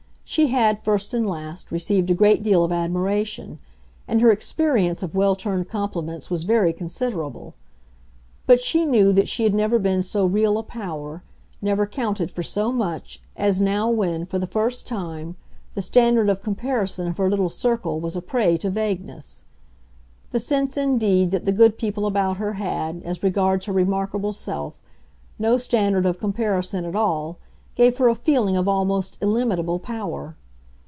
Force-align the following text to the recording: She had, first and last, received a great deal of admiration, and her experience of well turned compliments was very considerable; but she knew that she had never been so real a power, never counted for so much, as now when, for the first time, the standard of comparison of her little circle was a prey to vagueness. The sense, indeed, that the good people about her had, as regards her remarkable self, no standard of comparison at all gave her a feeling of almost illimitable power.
She 0.23 0.47
had, 0.47 0.81
first 0.81 1.13
and 1.13 1.27
last, 1.27 1.73
received 1.73 2.09
a 2.09 2.13
great 2.13 2.41
deal 2.41 2.63
of 2.63 2.71
admiration, 2.71 3.59
and 4.07 4.21
her 4.21 4.31
experience 4.31 5.03
of 5.03 5.13
well 5.13 5.35
turned 5.35 5.67
compliments 5.67 6.29
was 6.29 6.43
very 6.43 6.71
considerable; 6.71 7.53
but 8.47 8.61
she 8.61 8.85
knew 8.85 9.11
that 9.11 9.27
she 9.27 9.43
had 9.43 9.53
never 9.53 9.77
been 9.77 10.01
so 10.01 10.25
real 10.25 10.57
a 10.57 10.63
power, 10.63 11.21
never 11.61 11.85
counted 11.85 12.31
for 12.31 12.43
so 12.43 12.71
much, 12.71 13.21
as 13.35 13.59
now 13.59 13.89
when, 13.89 14.25
for 14.25 14.39
the 14.39 14.47
first 14.47 14.87
time, 14.87 15.35
the 15.75 15.81
standard 15.81 16.29
of 16.29 16.41
comparison 16.41 17.07
of 17.07 17.17
her 17.17 17.29
little 17.29 17.49
circle 17.49 17.99
was 17.99 18.15
a 18.15 18.21
prey 18.21 18.55
to 18.59 18.69
vagueness. 18.69 19.43
The 20.31 20.39
sense, 20.39 20.77
indeed, 20.77 21.31
that 21.31 21.43
the 21.43 21.51
good 21.51 21.77
people 21.77 22.05
about 22.07 22.37
her 22.37 22.53
had, 22.53 23.01
as 23.03 23.21
regards 23.21 23.65
her 23.65 23.73
remarkable 23.73 24.31
self, 24.31 24.81
no 25.37 25.57
standard 25.57 26.05
of 26.05 26.19
comparison 26.19 26.85
at 26.85 26.95
all 26.95 27.37
gave 27.73 27.97
her 27.97 28.09
a 28.09 28.13
feeling 28.15 28.57
of 28.57 28.67
almost 28.67 29.17
illimitable 29.21 29.79
power. 29.79 30.35